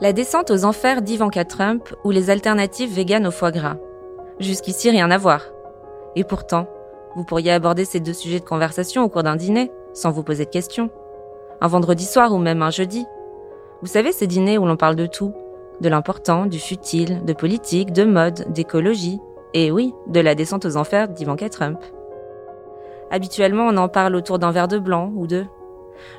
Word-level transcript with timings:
La 0.00 0.12
descente 0.12 0.52
aux 0.52 0.64
enfers 0.64 1.02
d'Ivanka 1.02 1.44
Trump 1.44 1.92
ou 2.04 2.12
les 2.12 2.30
alternatives 2.30 2.94
véganes 2.94 3.26
au 3.26 3.32
foie 3.32 3.50
gras. 3.50 3.78
Jusqu'ici, 4.38 4.90
rien 4.90 5.10
à 5.10 5.18
voir. 5.18 5.46
Et 6.14 6.22
pourtant, 6.22 6.68
vous 7.16 7.24
pourriez 7.24 7.50
aborder 7.50 7.84
ces 7.84 7.98
deux 7.98 8.12
sujets 8.12 8.38
de 8.38 8.44
conversation 8.44 9.02
au 9.02 9.08
cours 9.08 9.24
d'un 9.24 9.34
dîner, 9.34 9.72
sans 9.94 10.12
vous 10.12 10.22
poser 10.22 10.44
de 10.44 10.50
questions. 10.50 10.90
Un 11.60 11.66
vendredi 11.66 12.04
soir 12.04 12.32
ou 12.32 12.38
même 12.38 12.62
un 12.62 12.70
jeudi. 12.70 13.06
Vous 13.82 13.88
savez, 13.88 14.12
ces 14.12 14.28
dîners 14.28 14.56
où 14.56 14.66
l'on 14.66 14.76
parle 14.76 14.94
de 14.94 15.06
tout. 15.06 15.34
De 15.80 15.88
l'important, 15.88 16.46
du 16.46 16.60
futile, 16.60 17.24
de 17.24 17.32
politique, 17.32 17.92
de 17.92 18.04
mode, 18.04 18.52
d'écologie. 18.52 19.18
Et 19.52 19.72
oui, 19.72 19.92
de 20.06 20.20
la 20.20 20.36
descente 20.36 20.64
aux 20.64 20.76
enfers 20.76 21.08
d'Ivanka 21.08 21.48
Trump. 21.48 21.80
Habituellement, 23.10 23.64
on 23.64 23.76
en 23.76 23.88
parle 23.88 24.14
autour 24.14 24.38
d'un 24.38 24.52
verre 24.52 24.68
de 24.68 24.78
blanc 24.78 25.10
ou 25.16 25.26
deux. 25.26 25.46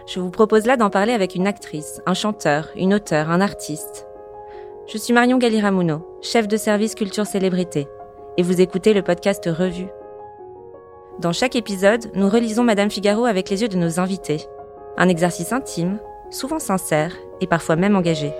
Je 0.07 0.19
vous 0.19 0.29
propose 0.29 0.65
là 0.65 0.77
d'en 0.77 0.89
parler 0.89 1.13
avec 1.13 1.35
une 1.35 1.47
actrice, 1.47 2.01
un 2.05 2.13
chanteur, 2.13 2.69
une 2.75 2.93
auteure, 2.93 3.29
un 3.29 3.41
artiste. 3.41 4.07
Je 4.87 4.97
suis 4.97 5.13
Marion 5.13 5.37
Galiramuno, 5.37 6.17
chef 6.21 6.47
de 6.47 6.57
service 6.57 6.95
culture 6.95 7.25
célébrité, 7.25 7.87
et 8.37 8.43
vous 8.43 8.61
écoutez 8.61 8.93
le 8.93 9.03
podcast 9.03 9.43
Revue. 9.45 9.89
Dans 11.19 11.33
chaque 11.33 11.55
épisode, 11.55 12.09
nous 12.13 12.29
relisons 12.29 12.63
Madame 12.63 12.89
Figaro 12.89 13.25
avec 13.25 13.49
les 13.49 13.61
yeux 13.61 13.67
de 13.67 13.77
nos 13.77 13.99
invités. 13.99 14.47
Un 14.97 15.09
exercice 15.09 15.51
intime, 15.51 15.99
souvent 16.31 16.59
sincère 16.59 17.13
et 17.41 17.47
parfois 17.47 17.75
même 17.75 17.95
engagé. 17.95 18.33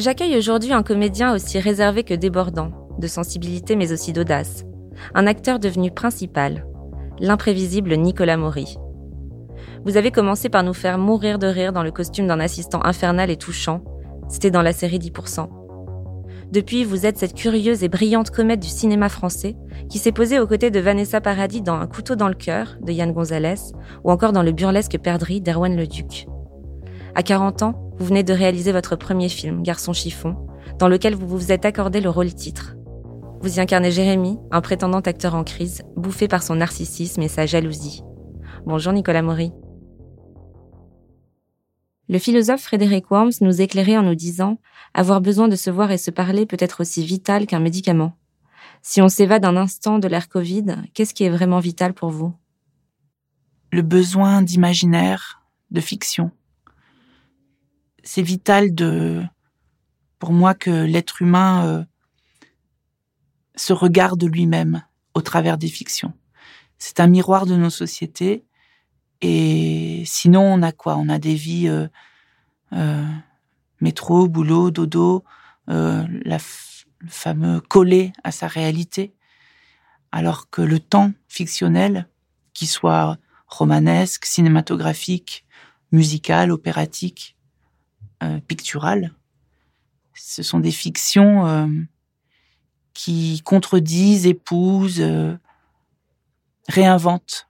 J'accueille 0.00 0.38
aujourd'hui 0.38 0.72
un 0.72 0.82
comédien 0.82 1.34
aussi 1.34 1.58
réservé 1.58 2.04
que 2.04 2.14
débordant, 2.14 2.70
de 2.98 3.06
sensibilité 3.06 3.76
mais 3.76 3.92
aussi 3.92 4.14
d'audace. 4.14 4.64
Un 5.12 5.26
acteur 5.26 5.58
devenu 5.58 5.90
principal, 5.90 6.64
l'imprévisible 7.18 7.94
Nicolas 7.96 8.38
Maury. 8.38 8.78
Vous 9.84 9.98
avez 9.98 10.10
commencé 10.10 10.48
par 10.48 10.62
nous 10.62 10.72
faire 10.72 10.96
mourir 10.96 11.38
de 11.38 11.46
rire 11.46 11.74
dans 11.74 11.82
le 11.82 11.90
costume 11.90 12.26
d'un 12.26 12.40
assistant 12.40 12.82
infernal 12.82 13.28
et 13.28 13.36
touchant. 13.36 13.84
C'était 14.30 14.50
dans 14.50 14.62
la 14.62 14.72
série 14.72 14.98
10%. 14.98 15.50
Depuis, 16.50 16.84
vous 16.84 17.04
êtes 17.04 17.18
cette 17.18 17.34
curieuse 17.34 17.84
et 17.84 17.90
brillante 17.90 18.30
comète 18.30 18.60
du 18.60 18.68
cinéma 18.68 19.10
français 19.10 19.54
qui 19.90 19.98
s'est 19.98 20.12
posée 20.12 20.40
aux 20.40 20.46
côtés 20.46 20.70
de 20.70 20.80
Vanessa 20.80 21.20
Paradis 21.20 21.60
dans 21.60 21.78
Un 21.78 21.86
couteau 21.86 22.16
dans 22.16 22.28
le 22.28 22.34
cœur 22.34 22.78
de 22.80 22.90
Yann 22.90 23.12
Gonzalez 23.12 23.74
ou 24.04 24.10
encore 24.10 24.32
dans 24.32 24.42
le 24.42 24.52
burlesque 24.52 24.96
Perdrix 24.96 25.42
d'Erwan 25.42 25.76
Leduc. 25.76 26.26
À 27.14 27.22
40 27.22 27.62
ans, 27.64 27.89
vous 28.00 28.06
venez 28.06 28.22
de 28.22 28.32
réaliser 28.32 28.72
votre 28.72 28.96
premier 28.96 29.28
film, 29.28 29.62
Garçon 29.62 29.92
chiffon, 29.92 30.34
dans 30.78 30.88
lequel 30.88 31.14
vous 31.14 31.28
vous 31.28 31.52
êtes 31.52 31.66
accordé 31.66 32.00
le 32.00 32.08
rôle 32.08 32.32
titre. 32.32 32.74
Vous 33.42 33.58
y 33.58 33.60
incarnez 33.60 33.90
Jérémy, 33.90 34.38
un 34.50 34.62
prétendant 34.62 35.00
acteur 35.00 35.34
en 35.34 35.44
crise, 35.44 35.82
bouffé 35.96 36.26
par 36.26 36.42
son 36.42 36.54
narcissisme 36.54 37.20
et 37.20 37.28
sa 37.28 37.44
jalousie. 37.44 38.02
Bonjour 38.64 38.94
Nicolas 38.94 39.20
Maury. 39.20 39.52
Le 42.08 42.18
philosophe 42.18 42.62
Frédéric 42.62 43.10
Worms 43.10 43.32
nous 43.42 43.60
éclairait 43.60 43.98
en 43.98 44.02
nous 44.02 44.14
disant 44.14 44.58
avoir 44.94 45.20
besoin 45.20 45.48
de 45.48 45.56
se 45.56 45.68
voir 45.68 45.90
et 45.90 45.98
se 45.98 46.10
parler 46.10 46.46
peut 46.46 46.56
être 46.58 46.80
aussi 46.80 47.04
vital 47.04 47.46
qu'un 47.46 47.60
médicament. 47.60 48.14
Si 48.80 49.02
on 49.02 49.10
s'évade 49.10 49.44
un 49.44 49.58
instant 49.58 49.98
de 49.98 50.08
l'ère 50.08 50.30
Covid, 50.30 50.64
qu'est-ce 50.94 51.12
qui 51.12 51.24
est 51.24 51.30
vraiment 51.30 51.60
vital 51.60 51.92
pour 51.92 52.08
vous? 52.08 52.32
Le 53.72 53.82
besoin 53.82 54.40
d'imaginaire, 54.40 55.42
de 55.70 55.82
fiction 55.82 56.30
c'est 58.02 58.22
vital 58.22 58.74
de, 58.74 59.22
pour 60.18 60.32
moi, 60.32 60.54
que 60.54 60.70
l'être 60.70 61.22
humain 61.22 61.66
euh, 61.66 61.84
se 63.56 63.72
regarde 63.72 64.22
lui-même 64.22 64.84
au 65.14 65.22
travers 65.22 65.58
des 65.58 65.68
fictions. 65.68 66.12
C'est 66.78 67.00
un 67.00 67.06
miroir 67.06 67.46
de 67.46 67.56
nos 67.56 67.70
sociétés. 67.70 68.44
Et 69.22 70.02
sinon, 70.06 70.42
on 70.42 70.62
a 70.62 70.72
quoi? 70.72 70.96
On 70.96 71.08
a 71.08 71.18
des 71.18 71.34
vies 71.34 71.68
euh, 71.68 71.88
euh, 72.72 73.06
métro, 73.80 74.28
boulot, 74.28 74.70
dodo, 74.70 75.24
le 75.66 76.36
fameux 77.08 77.60
collé 77.60 78.12
à 78.24 78.32
sa 78.32 78.46
réalité. 78.46 79.14
Alors 80.12 80.50
que 80.50 80.62
le 80.62 80.80
temps 80.80 81.12
fictionnel, 81.28 82.08
qu'il 82.52 82.68
soit 82.68 83.18
romanesque, 83.46 84.24
cinématographique, 84.24 85.44
musical, 85.92 86.50
opératique, 86.50 87.36
picturales. 88.46 89.12
Ce 90.14 90.42
sont 90.42 90.60
des 90.60 90.70
fictions 90.70 91.46
euh, 91.46 91.66
qui 92.92 93.42
contredisent, 93.44 94.26
épousent, 94.26 95.00
euh, 95.00 95.36
réinventent 96.68 97.48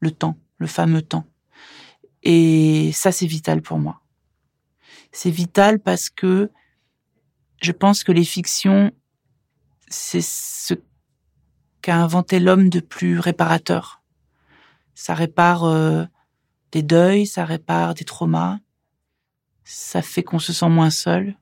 le 0.00 0.10
temps, 0.10 0.36
le 0.58 0.66
fameux 0.66 1.02
temps. 1.02 1.24
Et 2.22 2.90
ça, 2.92 3.12
c'est 3.12 3.26
vital 3.26 3.62
pour 3.62 3.78
moi. 3.78 4.02
C'est 5.12 5.30
vital 5.30 5.78
parce 5.80 6.10
que 6.10 6.50
je 7.62 7.72
pense 7.72 8.04
que 8.04 8.12
les 8.12 8.24
fictions, 8.24 8.92
c'est 9.88 10.22
ce 10.22 10.74
qu'a 11.80 11.96
inventé 11.96 12.40
l'homme 12.40 12.68
de 12.68 12.80
plus 12.80 13.18
réparateur. 13.18 14.02
Ça 14.94 15.14
répare 15.14 15.64
des 16.72 16.82
deuils, 16.82 17.26
ça 17.26 17.44
répare 17.44 17.94
des 17.94 18.04
traumas, 18.04 18.58
ça 19.70 20.00
fait 20.00 20.22
qu'on 20.22 20.38
se 20.38 20.54
sent 20.54 20.70
moins 20.70 20.88
seul. 20.88 21.36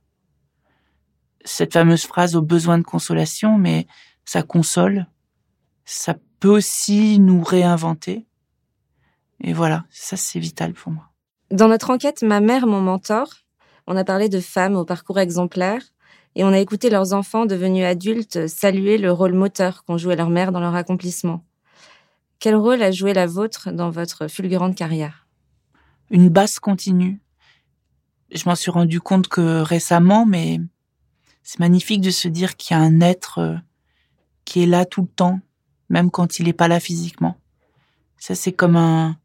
Cette 1.44 1.74
fameuse 1.74 2.04
phrase 2.04 2.34
au 2.34 2.42
besoin 2.42 2.76
de 2.76 2.82
consolation, 2.82 3.56
mais 3.56 3.86
ça 4.24 4.42
console. 4.42 5.06
Ça 5.84 6.16
peut 6.40 6.48
aussi 6.48 7.20
nous 7.20 7.44
réinventer. 7.44 8.26
Et 9.40 9.52
voilà, 9.52 9.84
ça 9.90 10.16
c'est 10.16 10.40
vital 10.40 10.72
pour 10.74 10.90
moi. 10.90 11.08
Dans 11.52 11.68
notre 11.68 11.90
enquête 11.90 12.22
Ma 12.22 12.40
mère, 12.40 12.66
mon 12.66 12.80
mentor, 12.80 13.32
on 13.86 13.96
a 13.96 14.02
parlé 14.02 14.28
de 14.28 14.40
femmes 14.40 14.74
au 14.74 14.84
parcours 14.84 15.20
exemplaire 15.20 15.82
et 16.34 16.42
on 16.42 16.48
a 16.48 16.58
écouté 16.58 16.90
leurs 16.90 17.12
enfants 17.12 17.46
devenus 17.46 17.84
adultes 17.84 18.48
saluer 18.48 18.98
le 18.98 19.12
rôle 19.12 19.34
moteur 19.34 19.84
qu'ont 19.84 19.98
joué 19.98 20.16
leur 20.16 20.30
mère 20.30 20.50
dans 20.50 20.60
leur 20.60 20.74
accomplissement. 20.74 21.44
Quel 22.40 22.56
rôle 22.56 22.82
a 22.82 22.90
joué 22.90 23.14
la 23.14 23.28
vôtre 23.28 23.70
dans 23.70 23.90
votre 23.90 24.26
fulgurante 24.26 24.74
carrière? 24.74 25.28
Une 26.10 26.28
basse 26.28 26.58
continue, 26.58 27.20
je 28.32 28.48
m'en 28.48 28.54
suis 28.54 28.70
rendu 28.70 29.00
compte 29.00 29.28
que 29.28 29.60
récemment, 29.60 30.26
mais 30.26 30.60
c'est 31.42 31.60
magnifique 31.60 32.00
de 32.00 32.10
se 32.10 32.28
dire 32.28 32.56
qu'il 32.56 32.76
y 32.76 32.80
a 32.80 32.82
un 32.82 33.00
être 33.00 33.38
euh, 33.38 33.56
qui 34.44 34.62
est 34.62 34.66
là 34.66 34.84
tout 34.84 35.02
le 35.02 35.08
temps, 35.08 35.40
même 35.88 36.10
quand 36.10 36.38
il 36.38 36.46
n'est 36.46 36.52
pas 36.52 36.68
là 36.68 36.80
physiquement. 36.80 37.36
Ça, 38.18 38.34
c'est 38.34 38.52
comme 38.52 38.76
un, 38.76 39.16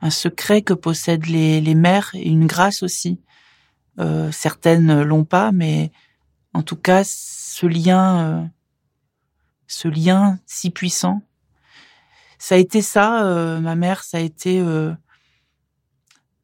un 0.00 0.10
secret 0.10 0.62
que 0.62 0.74
possèdent 0.74 1.26
les, 1.26 1.60
les 1.60 1.74
mères 1.74 2.10
et 2.14 2.28
une 2.28 2.46
grâce 2.46 2.82
aussi. 2.82 3.20
Euh, 4.00 4.32
certaines 4.32 5.02
l'ont 5.02 5.24
pas, 5.24 5.52
mais 5.52 5.92
en 6.54 6.62
tout 6.62 6.76
cas, 6.76 7.02
ce 7.04 7.66
lien, 7.66 8.18
euh, 8.20 8.44
ce 9.66 9.88
lien 9.88 10.38
si 10.46 10.70
puissant, 10.70 11.22
ça 12.38 12.56
a 12.56 12.58
été 12.58 12.82
ça. 12.82 13.24
Euh, 13.24 13.60
ma 13.60 13.76
mère, 13.76 14.02
ça 14.02 14.16
a 14.16 14.20
été, 14.20 14.58
euh, 14.60 14.92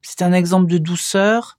c'est 0.02 0.22
un 0.22 0.32
exemple 0.32 0.70
de 0.70 0.78
douceur, 0.78 1.57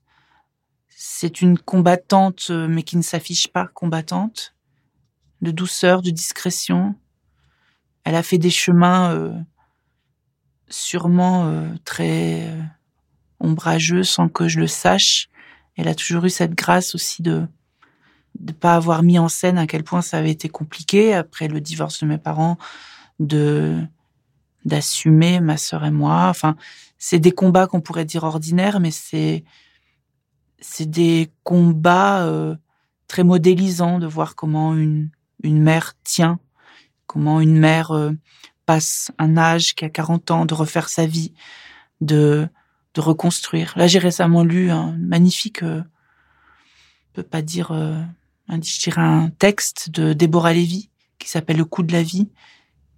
c'est 1.02 1.40
une 1.40 1.56
combattante, 1.56 2.48
euh, 2.50 2.68
mais 2.68 2.82
qui 2.82 2.98
ne 2.98 3.02
s'affiche 3.02 3.48
pas 3.48 3.66
combattante, 3.66 4.54
de 5.40 5.50
douceur, 5.50 6.02
de 6.02 6.10
discrétion. 6.10 6.94
Elle 8.04 8.14
a 8.14 8.22
fait 8.22 8.36
des 8.36 8.50
chemins 8.50 9.10
euh, 9.14 9.32
sûrement 10.68 11.46
euh, 11.46 11.66
très 11.86 12.54
ombrageux 13.40 14.02
sans 14.02 14.28
que 14.28 14.46
je 14.46 14.60
le 14.60 14.66
sache. 14.66 15.30
Elle 15.74 15.88
a 15.88 15.94
toujours 15.94 16.26
eu 16.26 16.30
cette 16.30 16.54
grâce 16.54 16.94
aussi 16.94 17.22
de 17.22 17.46
ne 18.38 18.52
pas 18.52 18.74
avoir 18.74 19.02
mis 19.02 19.18
en 19.18 19.30
scène 19.30 19.56
à 19.56 19.66
quel 19.66 19.84
point 19.84 20.02
ça 20.02 20.18
avait 20.18 20.30
été 20.30 20.50
compliqué 20.50 21.14
après 21.14 21.48
le 21.48 21.62
divorce 21.62 22.00
de 22.00 22.06
mes 22.08 22.18
parents, 22.18 22.58
de 23.20 23.78
d'assumer 24.66 25.40
ma 25.40 25.56
sœur 25.56 25.82
et 25.86 25.90
moi. 25.90 26.26
Enfin, 26.28 26.56
c'est 26.98 27.20
des 27.20 27.32
combats 27.32 27.66
qu'on 27.66 27.80
pourrait 27.80 28.04
dire 28.04 28.24
ordinaires, 28.24 28.80
mais 28.80 28.90
c'est 28.90 29.44
c'est 30.60 30.88
des 30.88 31.30
combats 31.42 32.24
euh, 32.26 32.54
très 33.08 33.24
modélisants 33.24 33.98
de 33.98 34.06
voir 34.06 34.36
comment 34.36 34.74
une, 34.74 35.10
une 35.42 35.60
mère 35.60 35.94
tient, 36.04 36.38
comment 37.06 37.40
une 37.40 37.58
mère 37.58 37.90
euh, 37.92 38.12
passe 38.66 39.10
un 39.18 39.36
âge 39.36 39.74
qui 39.74 39.84
a 39.84 39.90
40 39.90 40.30
ans, 40.30 40.46
de 40.46 40.54
refaire 40.54 40.88
sa 40.88 41.06
vie, 41.06 41.32
de, 42.00 42.48
de 42.94 43.00
reconstruire. 43.00 43.72
Là, 43.76 43.86
j'ai 43.86 43.98
récemment 43.98 44.44
lu 44.44 44.70
un 44.70 44.92
magnifique, 44.98 45.62
euh, 45.62 45.82
peut 47.12 47.22
pas 47.22 47.42
dire, 47.42 47.72
euh, 47.72 48.00
je 48.48 49.00
un 49.00 49.30
texte 49.30 49.90
de 49.90 50.12
Déborah 50.12 50.52
Lévy 50.52 50.90
qui 51.18 51.28
s'appelle 51.28 51.56
Le 51.56 51.64
coup 51.64 51.82
de 51.82 51.92
la 51.92 52.02
vie, 52.02 52.30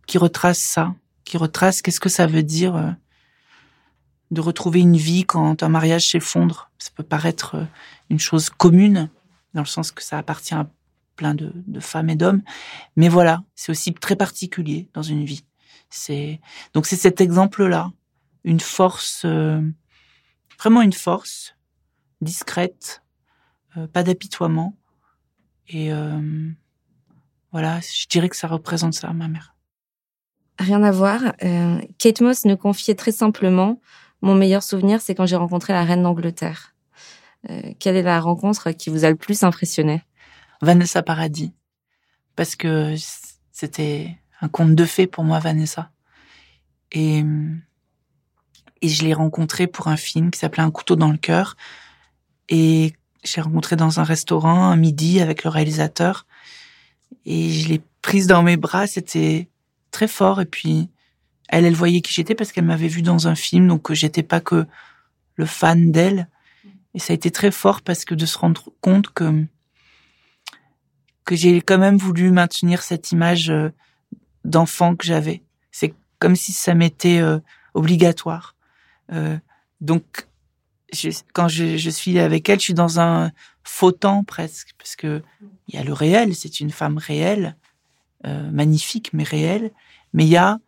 qui 0.06 0.18
retrace 0.18 0.58
ça, 0.58 0.94
qui 1.24 1.36
retrace 1.36 1.80
qu'est-ce 1.82 2.00
que 2.00 2.08
ça 2.08 2.26
veut 2.26 2.42
dire 2.42 2.94
de 4.32 4.40
retrouver 4.40 4.80
une 4.80 4.96
vie 4.96 5.24
quand 5.24 5.62
un 5.62 5.68
mariage 5.68 6.08
s'effondre. 6.08 6.70
Ça 6.78 6.90
peut 6.96 7.02
paraître 7.02 7.56
euh, 7.56 7.64
une 8.08 8.18
chose 8.18 8.48
commune, 8.48 9.10
dans 9.52 9.60
le 9.60 9.66
sens 9.66 9.92
que 9.92 10.02
ça 10.02 10.18
appartient 10.18 10.54
à 10.54 10.68
plein 11.16 11.34
de, 11.34 11.52
femmes 11.80 12.08
et 12.08 12.16
d'hommes. 12.16 12.42
Mais 12.96 13.10
voilà, 13.10 13.44
c'est 13.54 13.70
aussi 13.70 13.92
très 13.92 14.16
particulier 14.16 14.88
dans 14.94 15.02
une 15.02 15.24
vie. 15.24 15.44
C'est 15.90 16.40
donc 16.72 16.86
c'est 16.86 16.96
cet 16.96 17.20
exemple-là, 17.20 17.92
une 18.44 18.60
force, 18.60 19.22
euh, 19.26 19.60
vraiment 20.58 20.80
une 20.80 20.94
force 20.94 21.54
discrète, 22.22 23.02
euh, 23.76 23.86
pas 23.86 24.02
d'apitoiement. 24.02 24.74
Et 25.68 25.90
voilà, 27.50 27.80
je 27.80 28.06
dirais 28.08 28.28
que 28.28 28.36
ça 28.36 28.48
représente 28.48 28.92
ça, 28.92 29.12
ma 29.12 29.28
mère. 29.28 29.54
Rien 30.58 30.82
à 30.82 30.90
voir. 30.90 31.34
Kate 31.98 32.20
Moss 32.20 32.44
nous 32.44 32.58
confiait 32.58 32.94
très 32.94 33.12
simplement 33.12 33.80
mon 34.22 34.34
meilleur 34.36 34.62
souvenir, 34.62 35.00
c'est 35.00 35.14
quand 35.14 35.26
j'ai 35.26 35.36
rencontré 35.36 35.72
la 35.72 35.84
reine 35.84 36.02
d'Angleterre. 36.02 36.74
Euh, 37.50 37.72
quelle 37.78 37.96
est 37.96 38.02
la 38.02 38.20
rencontre 38.20 38.70
qui 38.70 38.88
vous 38.88 39.04
a 39.04 39.10
le 39.10 39.16
plus 39.16 39.42
impressionné? 39.42 40.02
Vanessa 40.60 41.02
Paradis. 41.02 41.52
Parce 42.36 42.54
que 42.54 42.94
c'était 43.50 44.16
un 44.40 44.48
conte 44.48 44.74
de 44.74 44.84
fées 44.84 45.08
pour 45.08 45.24
moi, 45.24 45.40
Vanessa. 45.40 45.90
Et, 46.92 47.24
et 48.80 48.88
je 48.88 49.02
l'ai 49.02 49.12
rencontrée 49.12 49.66
pour 49.66 49.88
un 49.88 49.96
film 49.96 50.30
qui 50.30 50.38
s'appelait 50.38 50.62
Un 50.62 50.70
couteau 50.70 50.94
dans 50.94 51.10
le 51.10 51.18
cœur. 51.18 51.56
Et 52.48 52.92
je 53.24 53.36
l'ai 53.36 53.42
rencontrée 53.42 53.76
dans 53.76 53.98
un 53.98 54.04
restaurant 54.04 54.70
un 54.70 54.76
midi 54.76 55.20
avec 55.20 55.42
le 55.42 55.50
réalisateur. 55.50 56.26
Et 57.26 57.50
je 57.50 57.68
l'ai 57.68 57.82
prise 58.02 58.28
dans 58.28 58.42
mes 58.42 58.56
bras. 58.56 58.86
C'était 58.86 59.48
très 59.90 60.08
fort. 60.08 60.40
Et 60.40 60.46
puis, 60.46 60.90
elle, 61.48 61.64
elle 61.64 61.74
voyait 61.74 62.00
qui 62.00 62.12
j'étais 62.12 62.34
parce 62.34 62.52
qu'elle 62.52 62.64
m'avait 62.64 62.88
vu 62.88 63.02
dans 63.02 63.28
un 63.28 63.34
film, 63.34 63.68
donc 63.68 63.92
j'étais 63.92 64.22
pas 64.22 64.40
que 64.40 64.66
le 65.36 65.46
fan 65.46 65.92
d'elle. 65.92 66.28
Et 66.94 66.98
ça 66.98 67.12
a 67.12 67.14
été 67.14 67.30
très 67.30 67.50
fort 67.50 67.82
parce 67.82 68.04
que 68.04 68.14
de 68.14 68.26
se 68.26 68.38
rendre 68.38 68.70
compte 68.80 69.12
que 69.12 69.46
que 71.24 71.36
j'ai 71.36 71.60
quand 71.60 71.78
même 71.78 71.96
voulu 71.96 72.30
maintenir 72.30 72.82
cette 72.82 73.12
image 73.12 73.48
euh, 73.50 73.70
d'enfant 74.44 74.96
que 74.96 75.06
j'avais. 75.06 75.42
C'est 75.70 75.94
comme 76.18 76.34
si 76.34 76.52
ça 76.52 76.74
m'était 76.74 77.20
euh, 77.20 77.38
obligatoire. 77.74 78.56
Euh, 79.12 79.38
donc, 79.80 80.26
quand 81.32 81.48
je, 81.48 81.76
je, 81.76 81.90
suis 81.90 82.18
avec 82.18 82.48
elle, 82.48 82.58
je 82.58 82.64
suis 82.64 82.74
dans 82.74 83.00
un 83.00 83.30
faux 83.62 83.92
temps 83.92 84.24
presque, 84.24 84.74
parce 84.78 84.96
que 84.96 85.22
il 85.68 85.76
y 85.76 85.78
a 85.78 85.84
le 85.84 85.92
réel, 85.92 86.34
c'est 86.34 86.60
une 86.60 86.70
femme 86.70 86.98
réelle, 86.98 87.56
magnifique 88.24 89.12
mais 89.12 89.24
réelle, 89.24 89.72
mais 90.12 90.24
il 90.24 90.28
y 90.28 90.36
a 90.36 90.60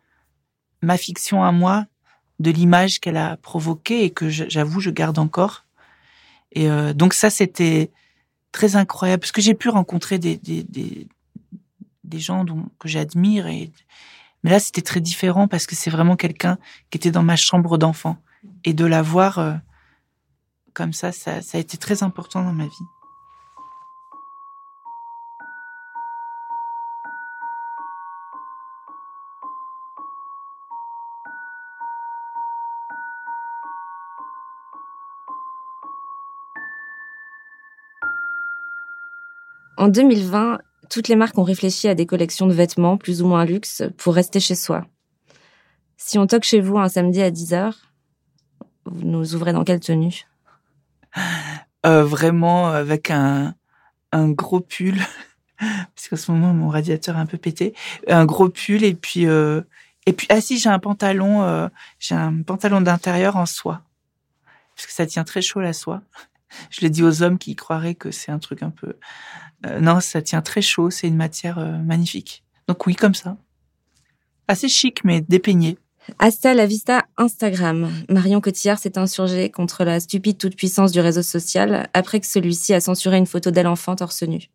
ma 0.85 0.97
fiction 0.97 1.43
à 1.43 1.51
moi 1.51 1.85
de 2.39 2.51
l'image 2.51 2.99
qu'elle 2.99 3.17
a 3.17 3.37
provoquée 3.37 4.03
et 4.03 4.11
que 4.11 4.29
j'avoue 4.29 4.79
je 4.79 4.89
garde 4.89 5.19
encore. 5.19 5.65
Et 6.51 6.69
euh, 6.69 6.93
donc 6.93 7.13
ça 7.13 7.29
c'était 7.29 7.91
très 8.51 8.75
incroyable 8.75 9.21
parce 9.21 9.31
que 9.31 9.41
j'ai 9.41 9.53
pu 9.53 9.69
rencontrer 9.69 10.19
des 10.19 10.37
des, 10.37 10.63
des, 10.63 11.07
des 12.03 12.19
gens 12.19 12.43
dont, 12.43 12.65
que 12.79 12.87
j'admire 12.87 13.47
et 13.47 13.71
mais 14.43 14.51
là 14.51 14.59
c'était 14.59 14.81
très 14.81 15.01
différent 15.01 15.47
parce 15.47 15.65
que 15.65 15.75
c'est 15.75 15.89
vraiment 15.89 16.15
quelqu'un 16.15 16.57
qui 16.89 16.97
était 16.97 17.11
dans 17.11 17.23
ma 17.23 17.35
chambre 17.35 17.77
d'enfant 17.77 18.17
et 18.63 18.73
de 18.73 18.85
la 18.85 19.01
voir 19.01 19.39
euh, 19.39 19.53
comme 20.73 20.93
ça, 20.93 21.11
ça 21.11 21.41
ça 21.41 21.57
a 21.57 21.61
été 21.61 21.77
très 21.77 22.03
important 22.03 22.43
dans 22.43 22.53
ma 22.53 22.65
vie. 22.65 22.85
En 39.77 39.89
2020, 39.89 40.59
toutes 40.89 41.07
les 41.07 41.15
marques 41.15 41.37
ont 41.37 41.43
réfléchi 41.43 41.87
à 41.87 41.95
des 41.95 42.05
collections 42.05 42.47
de 42.47 42.53
vêtements 42.53 42.97
plus 42.97 43.21
ou 43.21 43.27
moins 43.27 43.45
luxe 43.45 43.83
pour 43.97 44.15
rester 44.15 44.39
chez 44.39 44.55
soi. 44.55 44.85
Si 45.97 46.17
on 46.17 46.27
toque 46.27 46.43
chez 46.43 46.61
vous 46.61 46.77
un 46.77 46.89
samedi 46.89 47.21
à 47.21 47.31
10h, 47.31 47.73
vous 48.85 49.05
nous 49.05 49.35
ouvrez 49.35 49.53
dans 49.53 49.63
quelle 49.63 49.79
tenue? 49.79 50.27
Euh, 51.85 52.03
Vraiment 52.03 52.67
avec 52.67 53.09
un, 53.09 53.55
un 54.11 54.29
gros 54.29 54.59
pull, 54.59 54.97
parce 55.59 56.07
qu'en 56.09 56.15
ce 56.15 56.31
moment 56.31 56.53
mon 56.53 56.69
radiateur 56.69 57.17
est 57.17 57.19
un 57.19 57.25
peu 57.25 57.37
pété, 57.37 57.73
un 58.07 58.25
gros 58.25 58.49
pull 58.49 58.83
et 58.83 58.93
puis 58.93 59.27
euh, 59.27 59.61
et 60.05 60.13
puis 60.13 60.27
ah 60.29 60.41
si 60.41 60.57
j'ai 60.59 60.69
un 60.69 60.79
pantalon, 60.79 61.43
euh, 61.43 61.67
j'ai 61.99 62.15
un 62.15 62.41
pantalon 62.43 62.81
d'intérieur 62.81 63.35
en 63.37 63.45
soie, 63.45 63.81
parce 64.75 64.87
que 64.87 64.93
ça 64.93 65.05
tient 65.05 65.23
très 65.23 65.41
chaud 65.41 65.61
la 65.61 65.73
soie. 65.73 66.01
Je 66.69 66.81
l'ai 66.81 66.89
dit 66.89 67.03
aux 67.03 67.23
hommes 67.23 67.37
qui 67.37 67.55
croiraient 67.55 67.95
que 67.95 68.11
c'est 68.11 68.31
un 68.31 68.39
truc 68.39 68.63
un 68.63 68.69
peu 68.69 68.95
euh, 69.65 69.79
non, 69.79 69.99
ça 69.99 70.21
tient 70.21 70.41
très 70.41 70.61
chaud, 70.61 70.89
c'est 70.89 71.07
une 71.07 71.15
matière 71.15 71.59
euh, 71.59 71.77
magnifique. 71.77 72.43
Donc 72.67 72.85
oui, 72.85 72.95
comme 72.95 73.15
ça. 73.15 73.37
Assez 74.47 74.67
chic, 74.67 75.03
mais 75.03 75.21
dépeigné. 75.21 75.77
Hasta 76.19 76.53
la 76.53 76.67
vista 76.67 77.05
Instagram. 77.17 77.89
Marion 78.09 78.41
Cotillard 78.41 78.77
s'est 78.77 78.97
insurgée 78.97 79.49
contre 79.49 79.83
la 79.83 79.99
stupide 79.99 80.37
toute-puissance 80.37 80.91
du 80.91 80.99
réseau 80.99 81.23
social 81.23 81.89
après 81.93 82.19
que 82.19 82.27
celui-ci 82.27 82.73
a 82.73 82.79
censuré 82.79 83.17
une 83.17 83.25
photo 83.25 83.49
d'elle 83.49 83.67
enfant 83.67 83.95
torse 83.95 84.21
nu. 84.21 84.49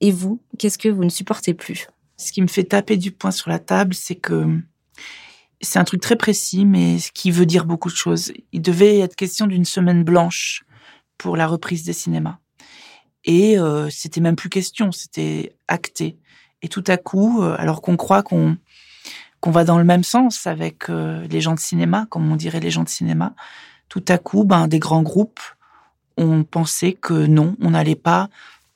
Et 0.00 0.10
vous, 0.10 0.42
qu'est-ce 0.58 0.78
que 0.78 0.88
vous 0.88 1.04
ne 1.04 1.08
supportez 1.08 1.54
plus? 1.54 1.86
Ce 2.16 2.32
qui 2.32 2.42
me 2.42 2.48
fait 2.48 2.64
taper 2.64 2.96
du 2.96 3.12
poing 3.12 3.30
sur 3.30 3.48
la 3.48 3.60
table, 3.60 3.94
c'est 3.94 4.16
que 4.16 4.44
c'est 5.60 5.78
un 5.78 5.84
truc 5.84 6.00
très 6.00 6.16
précis, 6.16 6.64
mais 6.64 6.98
ce 6.98 7.12
qui 7.12 7.30
veut 7.30 7.46
dire 7.46 7.64
beaucoup 7.64 7.90
de 7.90 7.96
choses. 7.96 8.32
Il 8.52 8.62
devait 8.62 8.98
être 8.98 9.14
question 9.14 9.46
d'une 9.46 9.64
semaine 9.64 10.02
blanche 10.02 10.64
pour 11.18 11.36
la 11.36 11.46
reprise 11.46 11.84
des 11.84 11.92
cinémas. 11.92 12.38
Et 13.24 13.58
euh, 13.58 13.90
c'était 13.90 14.20
même 14.20 14.36
plus 14.36 14.48
question, 14.48 14.92
c'était 14.92 15.54
acté. 15.66 16.16
Et 16.62 16.68
tout 16.68 16.84
à 16.86 16.96
coup, 16.96 17.42
euh, 17.42 17.56
alors 17.58 17.82
qu'on 17.82 17.96
croit 17.96 18.22
qu'on 18.22 18.56
qu'on 19.40 19.50
va 19.52 19.64
dans 19.64 19.78
le 19.78 19.84
même 19.84 20.02
sens 20.02 20.48
avec 20.48 20.90
euh, 20.90 21.24
les 21.28 21.40
gens 21.40 21.54
de 21.54 21.60
cinéma, 21.60 22.06
comme 22.10 22.30
on 22.32 22.34
dirait 22.34 22.58
les 22.58 22.72
gens 22.72 22.82
de 22.82 22.88
cinéma, 22.88 23.34
tout 23.88 24.04
à 24.08 24.18
coup, 24.18 24.44
ben 24.44 24.66
des 24.66 24.80
grands 24.80 25.02
groupes 25.02 25.40
ont 26.16 26.42
pensé 26.42 26.94
que 26.94 27.26
non, 27.26 27.54
on 27.60 27.70
n'allait 27.70 27.94
pas 27.94 28.28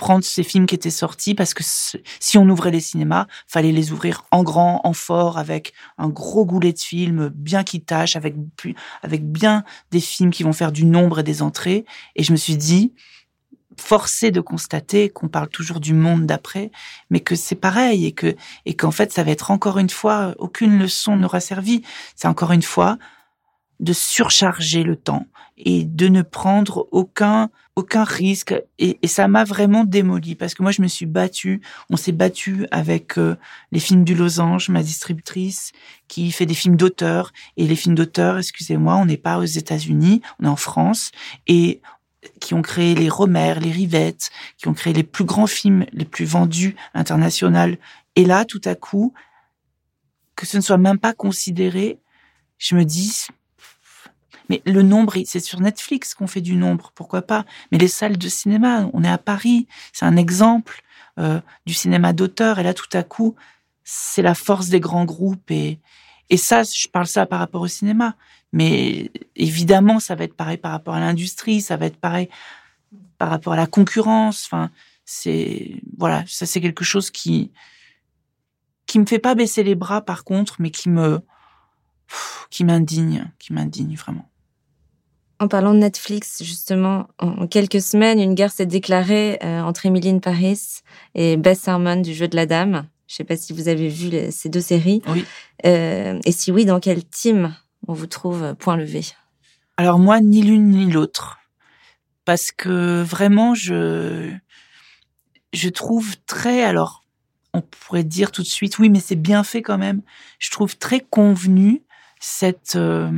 prendre 0.03 0.25
ces 0.25 0.43
films 0.43 0.67
qui 0.67 0.75
étaient 0.75 0.91
sortis 0.91 1.33
parce 1.33 1.55
que 1.55 1.63
si 1.63 2.37
on 2.37 2.49
ouvrait 2.49 2.73
les 2.73 2.81
cinémas, 2.81 3.29
fallait 3.47 3.71
les 3.71 3.93
ouvrir 3.93 4.25
en 4.33 4.43
grand, 4.43 4.81
en 4.83 4.95
fort, 4.95 5.39
avec 5.39 5.75
un 5.97 6.09
gros 6.09 6.45
goulet 6.45 6.73
de 6.73 6.79
films 6.81 7.29
bien 7.29 7.63
qui 7.63 7.81
tâche, 7.81 8.17
avec 8.17 8.35
avec 9.05 9.31
bien 9.31 9.63
des 9.93 10.01
films 10.01 10.33
qui 10.33 10.43
vont 10.43 10.53
faire 10.53 10.73
du 10.73 10.87
nombre 10.87 11.21
et 11.21 11.23
des 11.23 11.41
entrées. 11.41 11.85
Et 12.17 12.25
je 12.25 12.33
me 12.33 12.37
suis 12.37 12.57
dit, 12.57 12.93
forcé 13.79 14.33
de 14.33 14.41
constater 14.41 15.09
qu'on 15.09 15.29
parle 15.29 15.49
toujours 15.49 15.79
du 15.79 15.95
monde 15.95 16.27
d'après, 16.27 16.73
mais 17.11 17.21
que 17.21 17.37
c'est 17.37 17.55
pareil 17.55 18.05
et 18.05 18.11
que 18.11 18.35
et 18.67 18.75
qu'en 18.75 18.91
fait 18.91 19.13
ça 19.13 19.23
va 19.23 19.31
être 19.31 19.53
encore 19.53 19.79
une 19.79 19.89
fois 19.89 20.35
aucune 20.39 20.81
leçon 20.81 21.15
n'aura 21.15 21.39
servi. 21.39 21.83
C'est 22.17 22.27
encore 22.27 22.51
une 22.51 22.63
fois 22.63 22.99
de 23.83 23.93
surcharger 23.93 24.85
le 24.85 24.97
temps 24.97 25.27
et 25.59 25.85
de 25.85 26.09
ne 26.09 26.23
prendre 26.23 26.89
aucun 26.93 27.51
aucun 27.75 28.05
risque. 28.05 28.55
Et, 28.79 28.99
ça 29.07 29.29
m'a 29.29 29.45
vraiment 29.45 29.85
démoli 29.85 30.35
parce 30.35 30.55
que 30.55 30.63
moi 30.63 30.73
je 30.73 30.83
me 30.83 30.89
suis 30.89 31.07
battue. 31.07 31.61
On 31.91 31.97
s'est 31.97 32.13
battu 32.13 32.67
avec 32.71 33.19
euh, 33.19 33.37
les 33.71 33.81
films 33.81 34.05
du 34.05 34.15
Losange 34.15 34.69
ma 34.69 34.83
distributrice 34.83 35.73
qui 36.09 36.31
fait 36.33 36.47
des 36.47 36.55
films 36.55 36.77
d'auteur. 36.77 37.33
Et 37.57 37.67
les 37.67 37.77
films 37.77 37.95
d'auteur 37.95 38.39
excusez-moi 38.39 38.97
on 38.97 39.07
n'est 39.07 39.17
pas 39.17 39.39
aux 39.39 39.45
États-Unis 39.45 40.23
on 40.39 40.45
est 40.45 40.49
en 40.49 40.57
France. 40.57 41.11
Et 41.47 41.83
qui 42.41 42.55
ont 42.55 42.63
créé 42.63 42.95
les 42.95 43.09
Romères, 43.09 43.59
les 43.59 43.73
Rivettes, 43.73 44.31
qui 44.57 44.69
ont 44.69 44.75
créé 44.75 44.93
les 44.93 45.03
plus 45.03 45.25
grands 45.25 45.49
films, 45.49 45.87
les 45.93 46.05
plus 46.05 46.25
vendus 46.25 46.77
internationaux. 46.95 47.77
Et 48.15 48.25
là, 48.25 48.45
tout 48.45 48.61
à 48.65 48.77
coup, 48.77 49.13
que 50.37 50.47
ce 50.47 50.57
ne 50.57 50.63
soit 50.63 50.79
même 50.79 50.99
pas 50.99 51.15
considéré, 51.15 51.99
je 52.59 52.77
me 52.77 52.85
dis, 52.85 53.27
mais 54.53 54.61
le 54.67 54.83
nombre, 54.83 55.15
c'est 55.25 55.41
sur 55.41 55.61
Netflix 55.61 56.13
qu'on 56.13 56.27
fait 56.27 56.43
du 56.43 56.57
nombre, 56.57 56.93
pourquoi 56.95 57.23
pas? 57.23 57.47
Mais 57.71 57.79
les 57.79 57.89
salles 57.89 58.19
de 58.19 58.29
cinéma, 58.29 58.91
on 58.93 59.03
est 59.03 59.09
à 59.09 59.17
Paris, 59.17 59.67
c'est 59.95 60.05
un 60.05 60.17
exemple 60.17 60.83
euh, 61.19 61.41
du 61.65 61.73
cinéma 61.73 62.13
d'auteur. 62.13 62.59
Et 62.59 62.63
là, 62.63 62.75
tout 62.75 62.91
à 62.93 63.03
coup, 63.03 63.35
c'est 63.83 64.21
la 64.21 64.35
force 64.35 64.69
des 64.69 64.79
grands 64.79 65.07
groupes. 65.07 65.51
Et, 65.51 65.79
et 66.29 66.37
ça, 66.37 66.65
je 66.65 66.87
parle 66.89 67.07
ça 67.07 67.25
par 67.25 67.39
rapport 67.39 67.63
au 67.63 67.67
cinéma. 67.67 68.15
Mais 68.53 69.11
évidemment, 69.37 70.01
ça 70.01 70.17
va 70.17 70.25
être 70.25 70.37
pareil 70.37 70.59
par 70.59 70.73
rapport 70.73 70.97
à 70.97 71.01
l'industrie, 71.01 71.63
ça 71.63 71.79
va 71.79 71.87
être 71.87 71.97
pareil 71.97 72.29
par 73.17 73.31
rapport 73.31 73.55
à 73.55 73.57
la 73.57 73.67
concurrence. 73.67 74.45
Enfin, 74.45 74.71
c'est 75.07 75.81
voilà, 75.97 76.25
ça 76.27 76.45
c'est 76.45 76.61
quelque 76.61 76.85
chose 76.85 77.11
qui 77.11 77.53
qui 78.85 78.99
me 78.99 79.07
fait 79.07 79.19
pas 79.19 79.35
baisser 79.35 79.63
les 79.63 79.77
bras 79.77 80.03
par 80.03 80.25
contre, 80.25 80.57
mais 80.59 80.71
qui 80.71 80.91
me 80.91 81.23
qui 82.51 82.65
m'indigne, 82.65 83.33
qui 83.39 83.55
m'indigne 83.55 83.97
vraiment. 83.97 84.29
En 85.43 85.49
parlant 85.49 85.75
de 85.75 85.81
Netflix, 85.81 86.45
justement, 86.45 87.09
en 87.19 87.49
quelques 87.49 87.81
semaines, 87.81 88.21
une 88.21 88.35
guerre 88.35 88.53
s'est 88.53 88.65
déclarée 88.65 89.41
euh, 89.43 89.61
entre 89.63 89.87
Emily 89.87 90.21
Paris 90.21 90.61
et 91.17 91.37
Beth 91.37 91.67
Harmon 91.67 91.97
du 91.97 92.15
Jeu 92.15 92.29
de 92.29 92.37
la 92.37 92.47
Dame. 92.47 92.87
Je 93.09 93.17
sais 93.17 93.25
pas 93.25 93.37
si 93.37 93.53
vous 93.53 93.67
avez 93.67 93.89
vu 93.89 94.13
ces 94.31 94.49
deux 94.49 94.61
séries. 94.61 95.03
Oui. 95.09 95.25
Euh, 95.67 96.21
et 96.25 96.31
si 96.31 96.53
oui, 96.53 96.65
dans 96.65 96.79
quel 96.79 97.03
team 97.05 97.57
on 97.89 97.93
vous 97.93 98.07
trouve 98.07 98.55
point 98.55 98.77
levé? 98.77 99.05
Alors 99.77 99.99
moi, 99.99 100.21
ni 100.21 100.43
l'une 100.43 100.71
ni 100.71 100.89
l'autre. 100.89 101.39
Parce 102.25 102.53
que 102.53 103.03
vraiment, 103.03 103.57
je, 103.57 104.33
je 105.53 105.69
trouve 105.71 106.15
très, 106.25 106.63
alors, 106.63 107.03
on 107.53 107.63
pourrait 107.63 108.05
dire 108.05 108.31
tout 108.31 108.43
de 108.43 108.47
suite, 108.47 108.79
oui, 108.79 108.91
mais 108.91 109.01
c'est 109.01 109.17
bien 109.17 109.43
fait 109.43 109.61
quand 109.61 109.79
même. 109.79 110.03
Je 110.39 110.53
trouve 110.53 110.79
très 110.79 111.01
convenu 111.01 111.83
cette, 112.21 112.77
euh, 112.77 113.11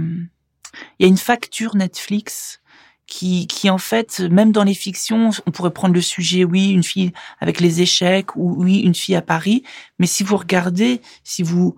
il 0.99 1.05
y 1.05 1.07
a 1.07 1.09
une 1.09 1.19
facture 1.19 1.77
Netflix 1.77 2.61
qui, 3.07 3.47
qui 3.47 3.69
en 3.71 3.79
fait, 3.79 4.21
même 4.21 4.53
dans 4.53 4.65
les 4.65 4.75
fictions, 4.75 5.31
on 5.47 5.51
pourrait 5.51 5.73
prendre 5.73 5.95
le 5.95 6.01
sujet, 6.01 6.45
oui, 6.45 6.71
une 6.71 6.83
fille 6.83 7.13
avec 7.41 7.61
les 7.61 7.83
échecs, 7.83 8.35
ou 8.37 8.55
oui, 8.63 8.81
une 8.81 8.95
fille 8.95 9.15
à 9.15 9.23
Paris. 9.23 9.63
Mais 9.99 10.07
si 10.07 10.23
vous 10.23 10.37
regardez, 10.37 11.01
si 11.23 11.43
vous, 11.43 11.77